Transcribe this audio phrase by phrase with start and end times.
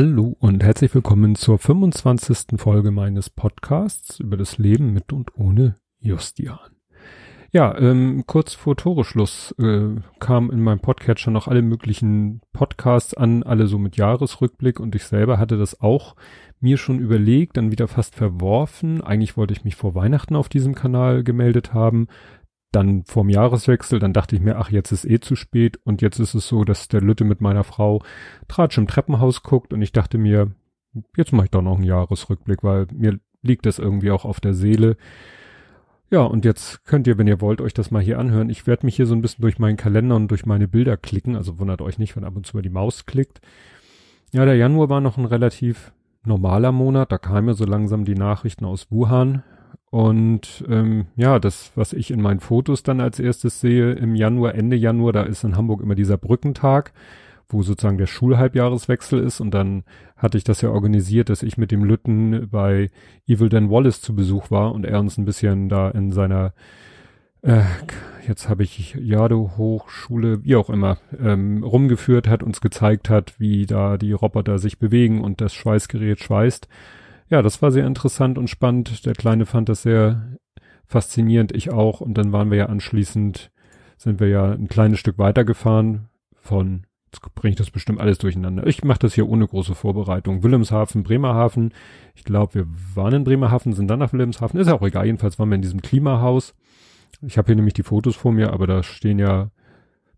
[0.00, 2.58] Hallo und herzlich willkommen zur 25.
[2.58, 6.58] Folge meines Podcasts über das Leben mit und ohne Justian.
[7.52, 13.42] Ja, ähm, kurz vor Toreschluss äh, kam in meinem Podcatcher noch alle möglichen Podcasts an,
[13.42, 16.16] alle so mit Jahresrückblick und ich selber hatte das auch
[16.60, 19.02] mir schon überlegt, dann wieder fast verworfen.
[19.02, 22.08] Eigentlich wollte ich mich vor Weihnachten auf diesem Kanal gemeldet haben,
[22.72, 26.18] dann vorm Jahreswechsel, dann dachte ich mir, ach, jetzt ist eh zu spät und jetzt
[26.18, 28.02] ist es so, dass der Lütte mit meiner Frau
[28.48, 30.52] Tratsch im Treppenhaus guckt und ich dachte mir,
[31.16, 34.54] jetzt mache ich doch noch einen Jahresrückblick, weil mir liegt das irgendwie auch auf der
[34.54, 34.96] Seele.
[36.10, 38.50] Ja, und jetzt könnt ihr, wenn ihr wollt, euch das mal hier anhören.
[38.50, 41.36] Ich werde mich hier so ein bisschen durch meinen Kalender und durch meine Bilder klicken,
[41.36, 43.40] also wundert euch nicht, wenn ab und zu mal die Maus klickt.
[44.32, 45.92] Ja, der Januar war noch ein relativ
[46.24, 49.42] normaler Monat, da kamen ja so langsam die Nachrichten aus Wuhan,
[49.90, 54.54] und ähm, ja, das, was ich in meinen Fotos dann als erstes sehe, im Januar,
[54.54, 56.92] Ende Januar, da ist in Hamburg immer dieser Brückentag,
[57.48, 59.40] wo sozusagen der Schulhalbjahreswechsel ist.
[59.40, 59.82] Und dann
[60.16, 62.90] hatte ich das ja organisiert, dass ich mit dem Lütten bei
[63.26, 66.52] Evil Dan Wallace zu Besuch war und er uns ein bisschen da in seiner
[67.42, 67.62] äh,
[68.28, 73.66] jetzt habe ich Jado Hochschule, wie auch immer, ähm, rumgeführt hat, uns gezeigt hat, wie
[73.66, 76.68] da die Roboter sich bewegen und das Schweißgerät schweißt.
[77.30, 79.06] Ja, das war sehr interessant und spannend.
[79.06, 80.36] Der Kleine fand das sehr
[80.84, 82.00] faszinierend, ich auch.
[82.00, 83.52] Und dann waren wir ja anschließend,
[83.96, 88.66] sind wir ja ein kleines Stück weitergefahren von, jetzt bringe ich das bestimmt alles durcheinander.
[88.66, 90.42] Ich mache das hier ohne große Vorbereitung.
[90.42, 91.72] Wilhelmshaven, Bremerhaven.
[92.16, 94.58] Ich glaube, wir waren in Bremerhaven, sind dann nach Wilhelmshaven.
[94.58, 95.06] Ist auch egal.
[95.06, 96.54] Jedenfalls waren wir in diesem Klimahaus.
[97.22, 99.50] Ich habe hier nämlich die Fotos vor mir, aber da stehen ja,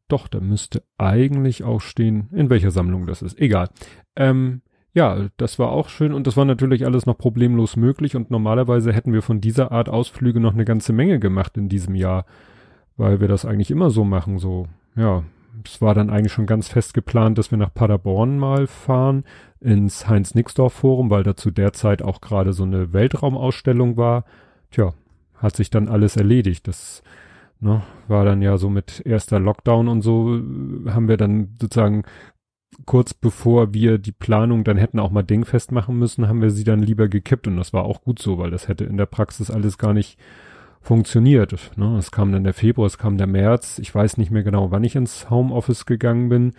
[0.09, 3.39] doch, da müsste eigentlich auch stehen, in welcher Sammlung das ist.
[3.39, 3.69] Egal.
[4.17, 4.63] Ähm,
[4.95, 8.93] ja, das war auch schön und das war natürlich alles noch problemlos möglich und normalerweise
[8.93, 12.27] hätten wir von dieser Art Ausflüge noch eine ganze Menge gemacht in diesem Jahr,
[12.97, 15.23] weil wir das eigentlich immer so machen, so, ja.
[15.67, 19.25] Es war dann eigentlich schon ganz fest geplant, dass wir nach Paderborn mal fahren,
[19.61, 24.25] ins Heinz-Nixdorf-Forum, weil da zu der Zeit auch gerade so eine Weltraumausstellung war.
[24.71, 24.95] Tja,
[25.37, 26.67] hat sich dann alles erledigt.
[26.69, 27.03] Das
[27.61, 30.41] ne, war dann ja so mit erster Lockdown und so,
[30.89, 32.05] haben wir dann sozusagen
[32.87, 36.65] kurz bevor wir die Planung dann hätten auch mal dingfest machen müssen, haben wir sie
[36.65, 39.51] dann lieber gekippt und das war auch gut so, weil das hätte in der Praxis
[39.51, 40.19] alles gar nicht
[40.81, 41.55] funktioniert.
[41.77, 41.97] Ne?
[41.97, 43.79] Es kam dann der Februar, es kam der März.
[43.79, 46.53] Ich weiß nicht mehr genau, wann ich ins Homeoffice gegangen bin.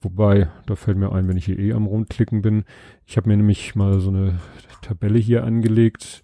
[0.00, 2.64] Wobei, da fällt mir ein, wenn ich hier eh am rumklicken bin.
[3.04, 4.38] Ich habe mir nämlich mal so eine
[4.80, 6.22] Tabelle hier angelegt.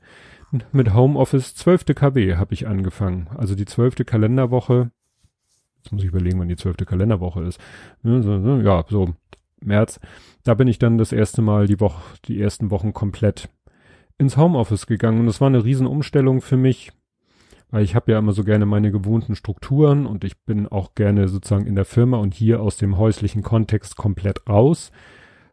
[0.73, 1.87] Mit Homeoffice 12.
[1.97, 3.29] KW habe ich angefangen.
[3.37, 4.93] Also die zwölfte Kalenderwoche.
[5.83, 7.61] Jetzt muss ich überlegen, wann die zwölfte Kalenderwoche ist.
[8.05, 9.15] Ja, so
[9.67, 10.01] März,
[10.45, 13.49] da bin ich dann das erste Mal die Woche, die ersten Wochen komplett
[14.19, 16.93] ins Homeoffice gegangen und das war eine Riesenumstellung für mich,
[17.71, 21.29] weil ich habe ja immer so gerne meine gewohnten Strukturen und ich bin auch gerne
[21.29, 24.93] sozusagen in der Firma und hier aus dem häuslichen Kontext komplett raus,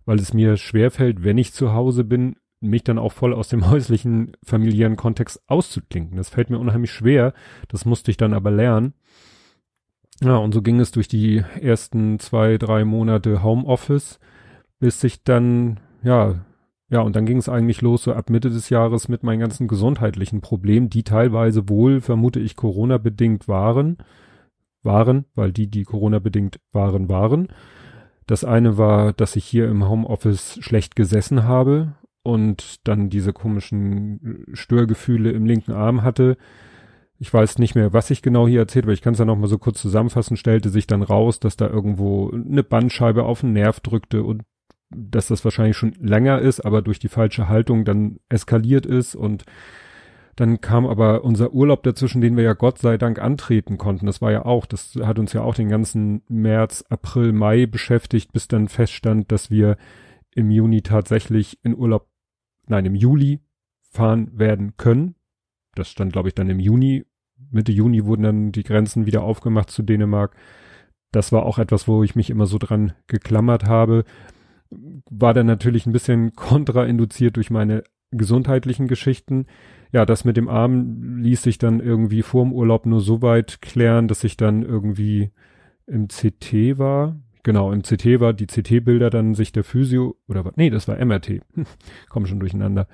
[0.05, 3.69] weil es mir schwerfällt, wenn ich zu Hause bin, mich dann auch voll aus dem
[3.71, 6.17] häuslichen familiären Kontext auszuklinken.
[6.17, 7.33] Das fällt mir unheimlich schwer,
[7.67, 8.93] das musste ich dann aber lernen.
[10.23, 14.19] Ja, und so ging es durch die ersten zwei, drei Monate Homeoffice,
[14.79, 16.45] bis sich dann, ja,
[16.89, 19.67] ja, und dann ging es eigentlich los, so ab Mitte des Jahres mit meinen ganzen
[19.67, 23.97] gesundheitlichen Problemen, die teilweise wohl, vermute ich, Corona-bedingt waren,
[24.83, 27.47] waren, weil die, die Corona-bedingt waren, waren.
[28.27, 31.93] Das eine war, dass ich hier im Homeoffice schlecht gesessen habe
[32.23, 36.37] und dann diese komischen Störgefühle im linken Arm hatte
[37.21, 39.37] ich weiß nicht mehr, was ich genau hier erzählt, aber ich kann es ja noch
[39.37, 43.53] mal so kurz zusammenfassen, stellte sich dann raus, dass da irgendwo eine Bandscheibe auf den
[43.53, 44.41] Nerv drückte und
[44.89, 49.45] dass das wahrscheinlich schon länger ist, aber durch die falsche Haltung dann eskaliert ist und
[50.35, 54.07] dann kam aber unser Urlaub dazwischen, den wir ja Gott sei Dank antreten konnten.
[54.07, 58.33] Das war ja auch, das hat uns ja auch den ganzen März, April, Mai beschäftigt,
[58.33, 59.77] bis dann feststand, dass wir
[60.33, 62.07] im Juni tatsächlich in Urlaub,
[62.65, 63.41] nein, im Juli
[63.91, 65.13] fahren werden können.
[65.75, 67.05] Das stand, glaube ich, dann im Juni
[67.49, 70.35] Mitte Juni wurden dann die Grenzen wieder aufgemacht zu Dänemark.
[71.11, 74.03] Das war auch etwas, wo ich mich immer so dran geklammert habe.
[75.09, 79.45] War dann natürlich ein bisschen kontrainduziert durch meine gesundheitlichen Geschichten.
[79.91, 84.07] Ja, das mit dem Arm ließ sich dann irgendwie vorm Urlaub nur so weit klären,
[84.07, 85.31] dass ich dann irgendwie
[85.87, 87.17] im CT war.
[87.43, 91.41] Genau, im CT war die CT-Bilder dann sich der Physio oder nee, das war MRT.
[92.09, 92.87] Komm schon durcheinander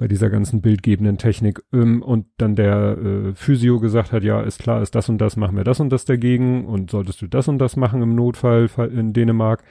[0.00, 1.62] bei dieser ganzen bildgebenden Technik.
[1.74, 5.36] Ähm, und dann der äh, Physio gesagt hat, ja, ist klar, ist das und das,
[5.36, 8.70] machen wir das und das dagegen und solltest du das und das machen im Notfall
[8.94, 9.62] in Dänemark,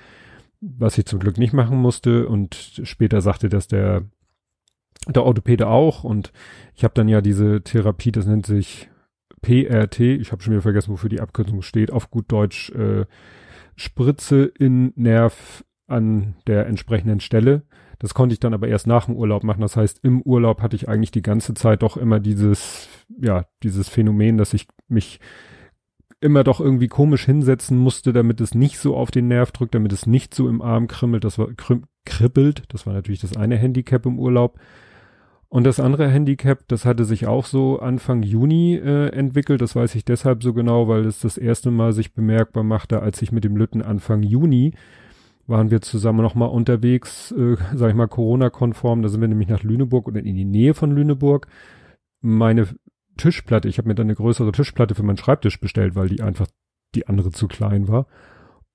[0.62, 2.28] was ich zum Glück nicht machen musste.
[2.28, 4.04] Und später sagte das der,
[5.08, 6.04] der Orthopäde auch.
[6.04, 6.32] Und
[6.76, 8.88] ich habe dann ja diese Therapie, das nennt sich
[9.42, 13.06] PRT, ich habe schon wieder vergessen, wofür die Abkürzung steht, auf gut Deutsch äh,
[13.76, 17.64] Spritze in Nerv an der entsprechenden Stelle.
[18.00, 19.62] Das konnte ich dann aber erst nach dem Urlaub machen.
[19.62, 22.88] Das heißt, im Urlaub hatte ich eigentlich die ganze Zeit doch immer dieses,
[23.20, 25.20] ja, dieses Phänomen, dass ich mich
[26.22, 29.94] immer doch irgendwie komisch hinsetzen musste, damit es nicht so auf den Nerv drückt, damit
[29.94, 31.24] es nicht so im Arm kribbelt.
[31.24, 31.50] Das war
[32.06, 32.64] kribbelt.
[32.70, 34.60] Das war natürlich das eine Handicap im Urlaub.
[35.50, 39.62] Und das andere Handicap, das hatte sich auch so Anfang Juni äh, entwickelt.
[39.62, 43.22] Das weiß ich deshalb so genau, weil es das erste Mal sich bemerkbar machte, als
[43.22, 44.74] ich mit dem Lütten Anfang Juni
[45.50, 49.02] waren wir zusammen nochmal unterwegs, äh, sag ich mal, Corona-konform.
[49.02, 51.48] Da sind wir nämlich nach Lüneburg oder in die Nähe von Lüneburg.
[52.22, 52.68] Meine
[53.18, 56.48] Tischplatte, ich habe mir dann eine größere Tischplatte für meinen Schreibtisch bestellt, weil die einfach
[56.96, 58.08] die andere zu klein war.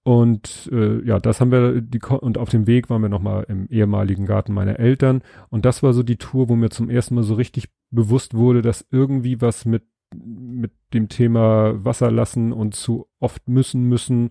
[0.03, 3.67] Und äh, ja, das haben wir die und auf dem Weg waren wir nochmal im
[3.69, 7.25] ehemaligen Garten meiner Eltern und das war so die Tour, wo mir zum ersten Mal
[7.25, 9.85] so richtig bewusst wurde, dass irgendwie was mit
[10.15, 14.31] mit dem Thema Wasser lassen und zu oft müssen müssen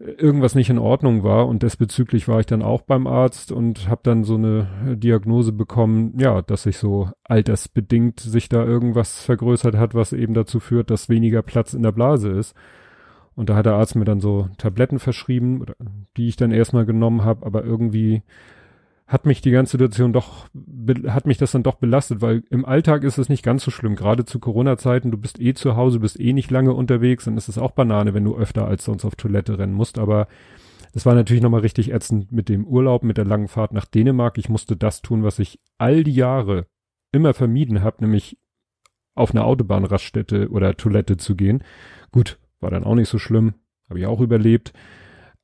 [0.00, 4.00] irgendwas nicht in Ordnung war und desbezüglich war ich dann auch beim Arzt und habe
[4.02, 9.94] dann so eine Diagnose bekommen, ja, dass sich so altersbedingt sich da irgendwas vergrößert hat,
[9.94, 12.54] was eben dazu führt, dass weniger Platz in der Blase ist.
[13.34, 15.64] Und da hat der Arzt mir dann so Tabletten verschrieben,
[16.16, 18.22] die ich dann erstmal genommen habe, aber irgendwie
[19.10, 20.46] hat mich die ganze Situation doch,
[21.08, 23.96] hat mich das dann doch belastet, weil im Alltag ist es nicht ganz so schlimm.
[23.96, 27.48] Gerade zu Corona-Zeiten, du bist eh zu Hause, bist eh nicht lange unterwegs, dann ist
[27.48, 29.98] es auch Banane, wenn du öfter als sonst auf Toilette rennen musst.
[29.98, 30.28] Aber
[30.92, 34.38] es war natürlich nochmal richtig ätzend mit dem Urlaub, mit der langen Fahrt nach Dänemark.
[34.38, 36.66] Ich musste das tun, was ich all die Jahre
[37.10, 38.38] immer vermieden habe, nämlich
[39.16, 41.64] auf eine Autobahnraststätte oder Toilette zu gehen.
[42.12, 43.54] Gut, war dann auch nicht so schlimm,
[43.88, 44.72] habe ich auch überlebt.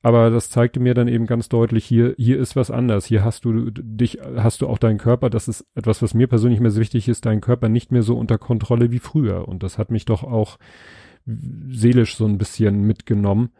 [0.02, 3.06] Aber das zeigte mir dann eben ganz deutlich, hier, hier ist was anders.
[3.06, 5.30] Hier hast du dich, hast du auch deinen Körper.
[5.30, 8.16] Das ist etwas, was mir persönlich mehr so wichtig ist, deinen Körper nicht mehr so
[8.16, 9.48] unter Kontrolle wie früher.
[9.48, 10.58] Und das hat mich doch auch
[11.26, 13.50] seelisch so ein bisschen mitgenommen.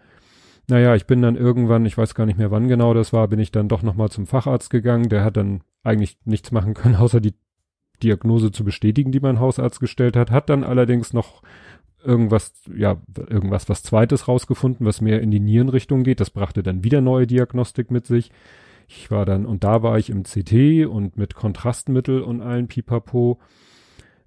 [0.69, 3.38] Naja, ich bin dann irgendwann, ich weiß gar nicht mehr wann genau das war, bin
[3.38, 5.09] ich dann doch nochmal zum Facharzt gegangen.
[5.09, 7.35] Der hat dann eigentlich nichts machen können, außer die
[8.03, 11.43] Diagnose zu bestätigen, die mein Hausarzt gestellt hat, hat dann allerdings noch
[12.06, 12.97] irgendwas, ja,
[13.29, 16.20] irgendwas was zweites rausgefunden, was mehr in die Nierenrichtung geht.
[16.20, 18.31] Das brachte dann wieder neue Diagnostik mit sich.
[18.88, 23.38] Ich war dann, und da war ich im CT und mit Kontrastmittel und allen Pipapo.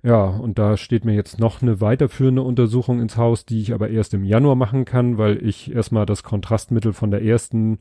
[0.02, 3.90] Ja, und da steht mir jetzt noch eine weiterführende Untersuchung ins Haus, die ich aber
[3.90, 7.80] erst im Januar machen kann, weil ich erstmal das Kontrastmittel von der ersten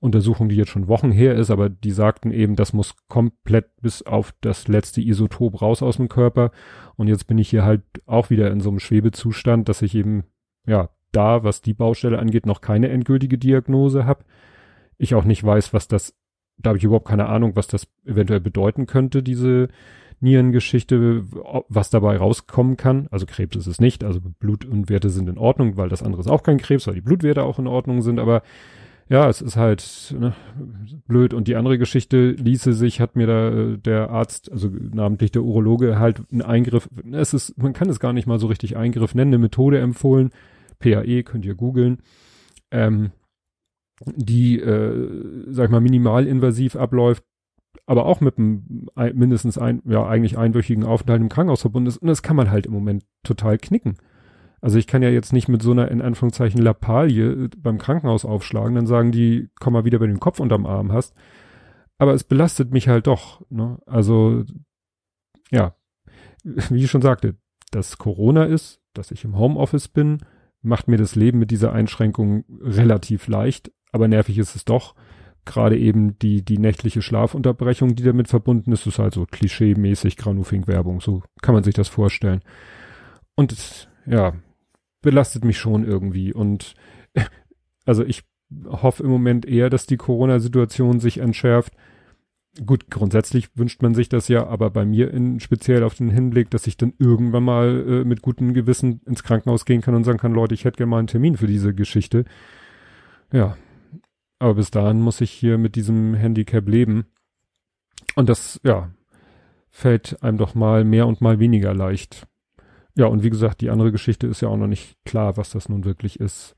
[0.00, 4.02] Untersuchung, die jetzt schon Wochen her ist, aber die sagten eben, das muss komplett bis
[4.02, 6.52] auf das letzte Isotop raus aus dem Körper.
[6.96, 10.24] Und jetzt bin ich hier halt auch wieder in so einem Schwebezustand, dass ich eben,
[10.66, 14.24] ja, da, was die Baustelle angeht, noch keine endgültige Diagnose habe.
[14.98, 16.14] Ich auch nicht weiß, was das,
[16.58, 19.68] da habe ich überhaupt keine Ahnung, was das eventuell bedeuten könnte, diese
[20.20, 21.24] Nierengeschichte,
[21.68, 23.08] was dabei rauskommen kann.
[23.10, 26.20] Also Krebs ist es nicht, also Blut und Werte sind in Ordnung, weil das andere
[26.20, 28.42] ist auch kein Krebs, weil die Blutwerte auch in Ordnung sind, aber
[29.08, 30.34] ja, es ist halt ne,
[31.06, 31.32] blöd.
[31.32, 35.42] Und die andere Geschichte ließe sich, hat mir da äh, der Arzt, also namentlich der
[35.42, 39.14] Urologe, halt einen Eingriff, es ist, man kann es gar nicht mal so richtig Eingriff
[39.14, 40.30] nennen, eine Methode empfohlen.
[40.78, 41.98] PAE könnt ihr googeln.
[42.70, 43.12] Ähm,
[44.04, 47.24] die, äh, sag ich mal, minimalinvasiv abläuft,
[47.86, 51.98] aber auch mit einem mindestens ein, ja, eigentlich einwöchigen Aufenthalt im Krankenhaus verbunden ist.
[51.98, 53.96] Und das kann man halt im Moment total knicken.
[54.60, 58.24] Also ich kann ja jetzt nicht mit so einer in Anführungszeichen Lappalie äh, beim Krankenhaus
[58.24, 61.14] aufschlagen, dann sagen die, komm mal wieder, wenn du den Kopf unterm Arm hast.
[61.98, 63.42] Aber es belastet mich halt doch.
[63.50, 63.78] Ne?
[63.86, 64.44] Also
[65.50, 65.74] ja,
[66.44, 67.36] wie ich schon sagte,
[67.70, 70.18] dass Corona ist, dass ich im Homeoffice bin,
[70.62, 74.94] macht mir das Leben mit dieser Einschränkung relativ leicht, aber nervig ist es doch.
[75.44, 81.00] Gerade eben die, die nächtliche Schlafunterbrechung, die damit verbunden ist, ist halt so klischee-mäßig Granufink-Werbung,
[81.00, 82.42] so kann man sich das vorstellen.
[83.34, 84.34] Und ja,
[85.02, 86.32] belastet mich schon irgendwie.
[86.32, 86.74] Und
[87.84, 88.24] also ich
[88.66, 91.74] hoffe im Moment eher, dass die Corona-Situation sich entschärft.
[92.64, 96.50] Gut, grundsätzlich wünscht man sich das ja, aber bei mir in speziell auf den Hinblick,
[96.50, 100.18] dass ich dann irgendwann mal äh, mit gutem Gewissen ins Krankenhaus gehen kann und sagen
[100.18, 102.24] kann, Leute, ich hätte gerne mal einen Termin für diese Geschichte.
[103.32, 103.56] Ja.
[104.40, 107.06] Aber bis dahin muss ich hier mit diesem Handicap leben.
[108.14, 108.90] Und das, ja,
[109.70, 112.26] fällt einem doch mal mehr und mal weniger leicht.
[112.98, 115.68] Ja, und wie gesagt, die andere Geschichte ist ja auch noch nicht klar, was das
[115.68, 116.56] nun wirklich ist.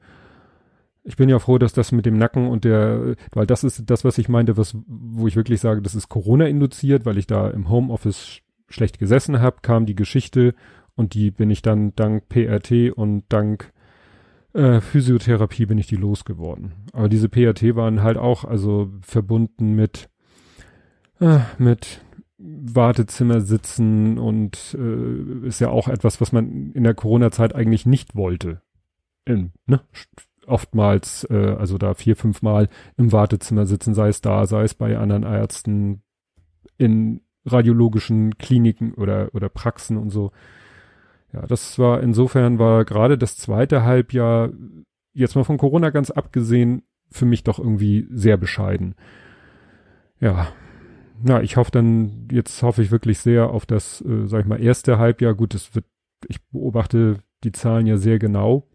[1.05, 4.07] Ich bin ja froh, dass das mit dem Nacken und der, weil das ist das,
[4.07, 7.51] was ich meinte, was, wo ich wirklich sage, das ist Corona induziert, weil ich da
[7.51, 10.55] im Homeoffice schlecht gesessen habe, kam die Geschichte
[10.97, 13.71] und die bin ich dann dank PRT und dank
[14.55, 16.73] äh, Physiotherapie bin ich die losgeworden.
[16.95, 20.09] Aber diese PRT waren halt auch also verbunden mit
[21.21, 22.01] äh, mit
[22.43, 28.17] Wartezimmer sitzen und äh, ist ja auch etwas, was man in der Corona-Zeit eigentlich nicht
[28.17, 28.63] wollte.
[29.27, 29.81] In, ne?
[30.47, 34.75] oftmals, äh, also da vier, fünf Mal im Wartezimmer sitzen, sei es da, sei es
[34.75, 36.03] bei anderen Ärzten,
[36.77, 40.33] in radiologischen Kliniken oder, oder Praxen und so.
[41.33, 44.51] Ja, das war insofern war gerade das zweite Halbjahr,
[45.13, 48.95] jetzt mal von Corona ganz abgesehen, für mich doch irgendwie sehr bescheiden.
[50.21, 50.49] Ja,
[51.25, 54.61] ja, ich hoffe dann, jetzt hoffe ich wirklich sehr auf das, äh, sag ich mal,
[54.63, 55.35] erste Halbjahr.
[55.35, 55.85] Gut, es wird,
[56.29, 58.67] ich beobachte die Zahlen ja sehr genau.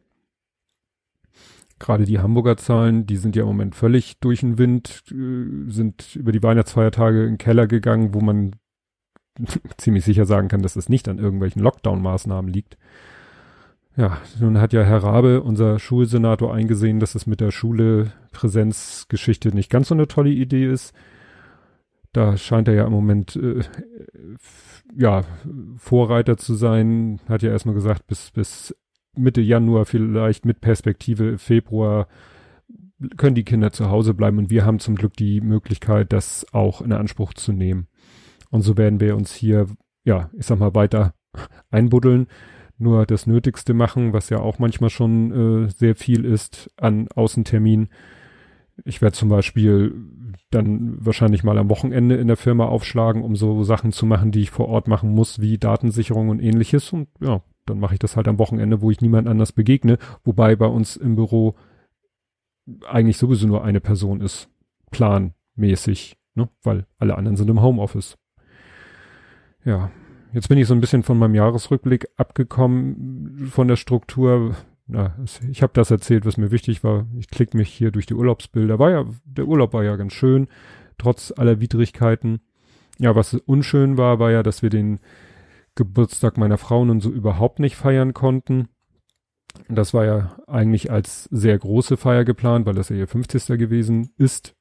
[1.77, 6.15] Gerade die Hamburger Zahlen, die sind ja im Moment völlig durch den Wind, äh, sind
[6.15, 8.55] über die Weihnachtsfeiertage in den Keller gegangen, wo man
[9.77, 12.77] ziemlich sicher sagen kann, dass es nicht an irgendwelchen Lockdown-Maßnahmen liegt.
[13.97, 19.55] Ja, nun hat ja Herr Rabe, unser Schulsenator, eingesehen, dass es mit der Schule Präsenzgeschichte
[19.55, 20.93] nicht ganz so eine tolle Idee ist.
[22.15, 23.59] Da scheint er ja im Moment äh,
[24.95, 25.23] ja
[25.75, 27.19] Vorreiter zu sein.
[27.27, 28.73] Hat ja erstmal gesagt, bis bis
[29.17, 32.07] Mitte Januar vielleicht mit Perspektive Februar
[33.17, 36.81] können die Kinder zu Hause bleiben und wir haben zum Glück die Möglichkeit, das auch
[36.81, 37.87] in Anspruch zu nehmen.
[38.49, 39.67] Und so werden wir uns hier,
[40.05, 41.13] ja, ich sag mal, weiter
[41.69, 42.27] einbuddeln,
[42.77, 47.89] nur das Nötigste machen, was ja auch manchmal schon äh, sehr viel ist an Außentermin.
[48.83, 49.95] Ich werde zum Beispiel
[50.51, 54.41] dann wahrscheinlich mal am Wochenende in der Firma aufschlagen, um so Sachen zu machen, die
[54.41, 56.91] ich vor Ort machen muss, wie Datensicherung und ähnliches.
[56.91, 59.97] Und ja, dann mache ich das halt am Wochenende, wo ich niemand anders begegne.
[60.23, 61.55] Wobei bei uns im Büro
[62.87, 64.49] eigentlich sowieso nur eine Person ist,
[64.91, 66.49] planmäßig, ne?
[66.63, 68.17] weil alle anderen sind im Homeoffice.
[69.63, 69.91] Ja,
[70.33, 74.55] jetzt bin ich so ein bisschen von meinem Jahresrückblick abgekommen von der Struktur.
[74.87, 75.15] Na,
[75.49, 77.07] ich habe das erzählt, was mir wichtig war.
[77.17, 78.77] Ich klicke mich hier durch die Urlaubsbilder.
[78.77, 80.47] War ja, der Urlaub war ja ganz schön,
[80.97, 82.41] trotz aller Widrigkeiten.
[82.99, 84.99] Ja, was unschön war, war ja, dass wir den
[85.73, 88.69] Geburtstag meiner Frau nun so überhaupt nicht feiern konnten.
[89.69, 93.57] Das war ja eigentlich als sehr große Feier geplant, weil das ja ihr 50.
[93.57, 94.54] gewesen ist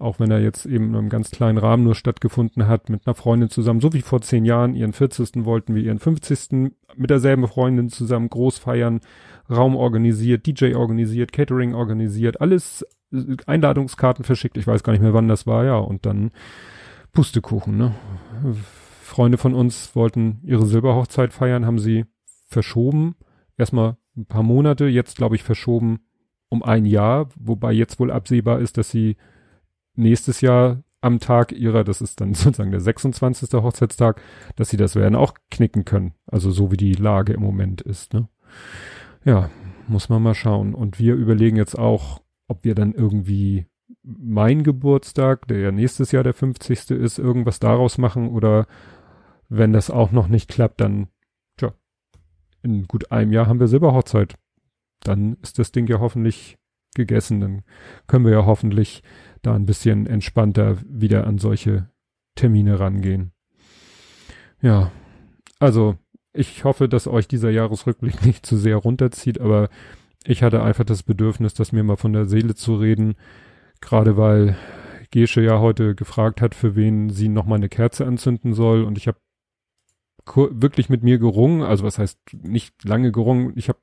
[0.00, 3.14] auch wenn er jetzt eben in einem ganz kleinen Rahmen nur stattgefunden hat, mit einer
[3.14, 5.44] Freundin zusammen, so wie vor zehn Jahren, ihren 40.
[5.44, 6.72] wollten wir ihren 50.
[6.96, 9.00] mit derselben Freundin zusammen groß feiern,
[9.50, 12.86] Raum organisiert, DJ organisiert, Catering organisiert, alles
[13.46, 16.30] Einladungskarten verschickt, ich weiß gar nicht mehr wann das war, ja, und dann
[17.12, 17.94] Pustekuchen, ne?
[19.02, 22.06] Freunde von uns wollten ihre Silberhochzeit feiern, haben sie
[22.46, 23.16] verschoben,
[23.58, 26.00] erstmal ein paar Monate, jetzt glaube ich verschoben
[26.48, 29.16] um ein Jahr, wobei jetzt wohl absehbar ist, dass sie
[30.00, 33.52] nächstes Jahr am Tag ihrer, das ist dann sozusagen der 26.
[33.52, 34.20] Hochzeitstag,
[34.56, 36.14] dass sie das werden auch knicken können.
[36.26, 38.28] Also so wie die Lage im Moment ist, ne?
[39.24, 39.50] Ja,
[39.86, 40.74] muss man mal schauen.
[40.74, 43.66] Und wir überlegen jetzt auch, ob wir dann irgendwie
[44.02, 46.90] mein Geburtstag, der ja nächstes Jahr der 50.
[46.90, 48.66] ist, irgendwas daraus machen oder
[49.48, 51.08] wenn das auch noch nicht klappt, dann,
[51.56, 51.74] tja,
[52.62, 54.36] in gut einem Jahr haben wir Silberhochzeit.
[55.00, 56.56] Dann ist das Ding ja hoffentlich
[56.94, 57.40] gegessen.
[57.40, 57.62] Dann
[58.06, 59.02] können wir ja hoffentlich
[59.42, 61.88] da ein bisschen entspannter wieder an solche
[62.34, 63.32] Termine rangehen.
[64.60, 64.90] Ja,
[65.58, 65.96] also
[66.32, 69.68] ich hoffe, dass euch dieser Jahresrückblick nicht zu sehr runterzieht, aber
[70.24, 73.14] ich hatte einfach das Bedürfnis, das mir mal von der Seele zu reden,
[73.80, 74.56] gerade weil
[75.10, 78.96] Gesche ja heute gefragt hat, für wen sie noch mal eine Kerze anzünden soll und
[78.96, 79.18] ich habe
[80.34, 83.78] wirklich mit mir gerungen, also was heißt nicht lange gerungen, ich habe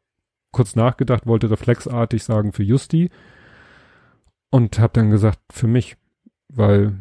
[0.52, 3.10] kurz nachgedacht, wollte reflexartig sagen für Justi,
[4.50, 5.98] und habe dann gesagt, für mich,
[6.48, 6.98] weil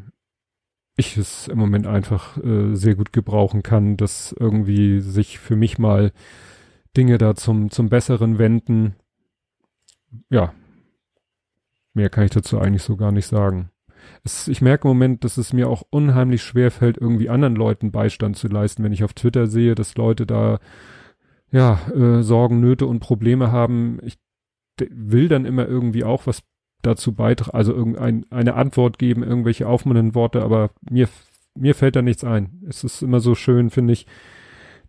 [0.97, 5.79] ich es im Moment einfach äh, sehr gut gebrauchen kann, dass irgendwie sich für mich
[5.79, 6.13] mal
[6.97, 8.97] Dinge da zum, zum Besseren wenden.
[10.31, 10.55] Ja,
[11.93, 13.71] mehr kann ich dazu eigentlich so gar nicht sagen.
[14.25, 17.93] Es, ich merke im Moment, dass es mir auch unheimlich schwer fällt, irgendwie anderen Leuten
[17.93, 20.59] Beistand zu leisten, wenn ich auf Twitter sehe, dass Leute da
[21.51, 23.99] ja äh, Sorgen, Nöte und Probleme haben.
[24.03, 24.19] Ich
[24.79, 26.43] will dann immer irgendwie auch was
[26.83, 31.09] dazu beitragen, also irgendeine eine Antwort geben, irgendwelche aufmunternden Worte, aber mir,
[31.57, 32.63] mir fällt da nichts ein.
[32.69, 34.07] Es ist immer so schön, finde ich,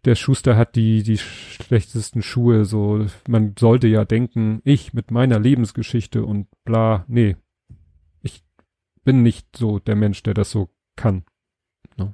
[0.05, 5.39] der Schuster hat die, die schlechtesten Schuhe, so, man sollte ja denken, ich mit meiner
[5.39, 7.35] Lebensgeschichte und bla, nee.
[8.21, 8.43] Ich
[9.03, 11.23] bin nicht so der Mensch, der das so kann.
[11.97, 12.13] Ne?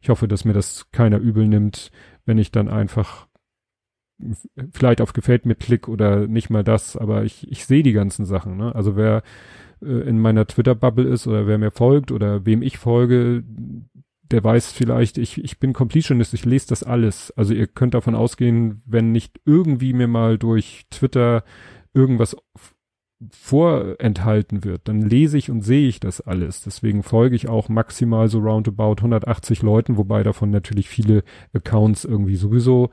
[0.00, 1.90] Ich hoffe, dass mir das keiner übel nimmt,
[2.24, 3.28] wenn ich dann einfach
[4.72, 8.24] vielleicht auf gefällt mir Klick oder nicht mal das, aber ich, ich sehe die ganzen
[8.24, 8.56] Sachen.
[8.56, 8.74] Ne?
[8.74, 9.22] Also wer
[9.82, 13.42] äh, in meiner Twitter-Bubble ist oder wer mir folgt oder wem ich folge,
[14.30, 17.32] der weiß vielleicht, ich, ich bin Completionist, ich lese das alles.
[17.36, 21.44] Also ihr könnt davon ausgehen, wenn nicht irgendwie mir mal durch Twitter
[21.94, 22.36] irgendwas
[23.30, 26.62] vorenthalten wird, dann lese ich und sehe ich das alles.
[26.62, 31.22] Deswegen folge ich auch maximal so roundabout 180 Leuten, wobei davon natürlich viele
[31.52, 32.90] Accounts irgendwie sowieso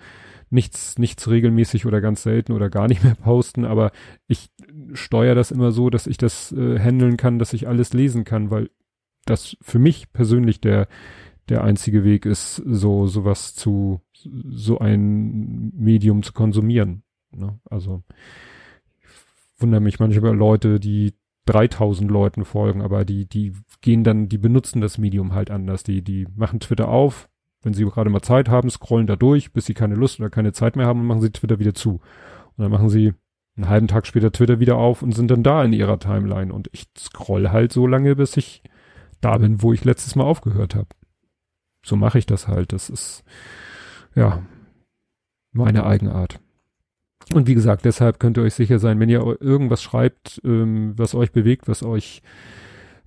[0.49, 3.91] nichts, nichts regelmäßig oder ganz selten oder gar nicht mehr posten, aber
[4.27, 4.49] ich
[4.93, 8.49] steuere das immer so, dass ich das äh, handeln kann, dass ich alles lesen kann,
[8.51, 8.69] weil
[9.25, 10.87] das für mich persönlich der,
[11.49, 17.03] der einzige Weg ist, so, sowas zu, so ein Medium zu konsumieren.
[17.31, 17.59] Ne?
[17.69, 18.03] Also,
[19.01, 21.13] ich wundere mich manchmal Leute, die
[21.45, 25.83] 3000 Leuten folgen, aber die, die gehen dann, die benutzen das Medium halt anders.
[25.83, 27.29] Die, die machen Twitter auf,
[27.67, 30.53] wenn sie gerade mal Zeit haben, scrollen da durch, bis sie keine Lust oder keine
[30.53, 31.99] Zeit mehr haben und machen sie Twitter wieder zu.
[32.55, 33.13] Und dann machen sie
[33.57, 36.53] einen halben Tag später Twitter wieder auf und sind dann da in ihrer Timeline.
[36.53, 38.63] Und ich scroll halt so lange, bis ich
[39.19, 40.87] da bin, wo ich letztes Mal aufgehört habe.
[41.83, 42.71] So mache ich das halt.
[42.71, 43.25] Das ist,
[44.15, 44.43] ja,
[45.51, 46.39] meine Eigenart.
[47.33, 51.15] Und wie gesagt, deshalb könnt ihr euch sicher sein, wenn ihr irgendwas schreibt, ähm, was
[51.15, 52.21] euch bewegt, was euch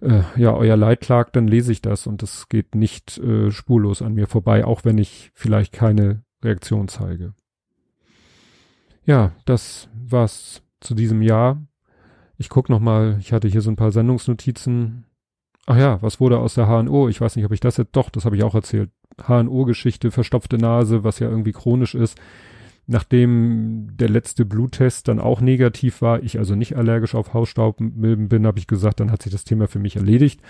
[0.00, 4.02] äh, ja euer Leid klagt, dann lese ich das und das geht nicht äh, spurlos
[4.02, 7.34] an mir vorbei, auch wenn ich vielleicht keine Reaktion zeige.
[9.04, 11.62] Ja, das war's zu diesem Jahr.
[12.38, 15.04] Ich guck noch mal, ich hatte hier so ein paar Sendungsnotizen.
[15.66, 17.08] Ach ja, was wurde aus der HNO?
[17.08, 18.90] Ich weiß nicht, ob ich das jetzt, doch, das habe ich auch erzählt.
[19.26, 22.18] HNO-Geschichte, verstopfte Nase, was ja irgendwie chronisch ist.
[22.86, 28.46] Nachdem der letzte Bluttest dann auch negativ war, ich also nicht allergisch auf Hausstaubmilben bin,
[28.46, 30.40] habe ich gesagt, dann hat sich das Thema für mich erledigt.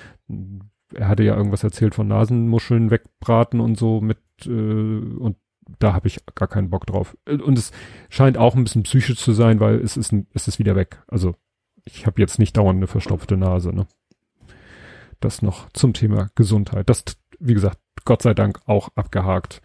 [0.94, 5.36] Er hatte ja irgendwas erzählt von Nasenmuscheln wegbraten und so mit äh, und
[5.78, 7.16] da habe ich gar keinen Bock drauf.
[7.26, 7.70] Und es
[8.08, 11.02] scheint auch ein bisschen psychisch zu sein, weil es ist, es ist wieder weg.
[11.06, 11.36] Also
[11.84, 13.72] ich habe jetzt nicht dauernd eine verstopfte Nase.
[13.72, 13.86] Ne?
[15.20, 16.88] Das noch zum Thema Gesundheit.
[16.88, 17.04] Das,
[17.38, 19.62] wie gesagt, Gott sei Dank auch abgehakt.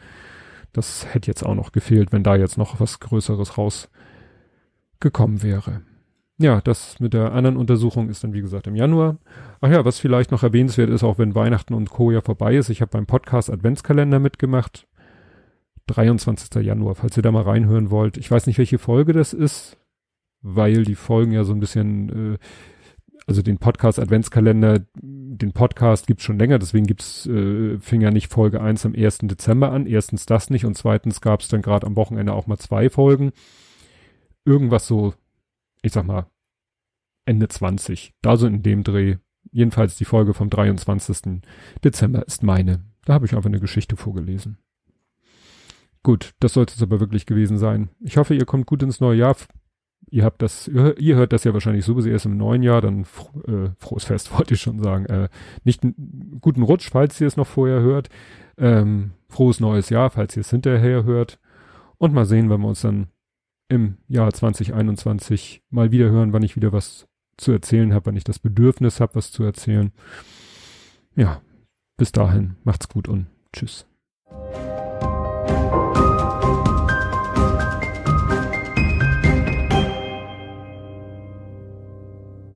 [0.76, 5.84] Das hätte jetzt auch noch gefehlt, wenn da jetzt noch was Größeres rausgekommen wäre.
[6.38, 9.18] Ja, das mit der anderen Untersuchung ist dann wie gesagt im Januar.
[9.62, 12.12] Ach ja, was vielleicht noch erwähnenswert ist, auch wenn Weihnachten und Co.
[12.12, 12.70] ja vorbei ist.
[12.70, 14.86] Ich habe beim Podcast Adventskalender mitgemacht.
[15.88, 16.62] 23.
[16.62, 18.18] Januar, falls ihr da mal reinhören wollt.
[18.18, 19.78] Ich weiß nicht, welche Folge das ist,
[20.42, 22.38] weil die Folgen ja so ein bisschen äh,
[23.28, 28.32] also den Podcast Adventskalender, den Podcast gibt's schon länger, deswegen gibt's, äh, fing ja nicht
[28.32, 29.20] Folge 1 am 1.
[29.24, 29.88] Dezember an.
[29.88, 33.32] Erstens das nicht und zweitens gab's dann gerade am Wochenende auch mal zwei Folgen.
[34.46, 35.14] Irgendwas so,
[35.82, 36.28] ich sag mal,
[37.26, 38.14] Ende 20.
[38.22, 39.18] Da so in dem Dreh.
[39.52, 41.42] Jedenfalls die Folge vom 23.
[41.84, 42.84] Dezember ist meine.
[43.06, 44.58] Da habe ich einfach eine Geschichte vorgelesen.
[46.04, 47.90] Gut, das sollte es aber wirklich gewesen sein.
[48.00, 49.36] Ich hoffe, ihr kommt gut ins neue Jahr
[50.16, 53.70] ihr habt das, ihr, hört das ja wahrscheinlich sowieso erst im neuen Jahr, dann äh,
[53.78, 55.06] frohes Fest wollte ich schon sagen.
[55.08, 55.28] Äh,
[55.66, 58.08] nicht einen guten Rutsch, falls ihr es noch vorher hört.
[58.58, 61.38] Ähm, frohes neues Jahr, falls ihr es hinterher hört.
[61.98, 63.08] Und mal sehen, wenn wir uns dann
[63.68, 68.24] im Jahr 2021 mal wieder hören, wann ich wieder was zu erzählen habe, wann ich
[68.24, 69.92] das Bedürfnis habe, was zu erzählen.
[71.18, 71.42] Ja,
[71.98, 73.86] bis dahin, macht's gut und tschüss.